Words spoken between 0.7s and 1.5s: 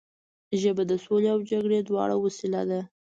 د سولې او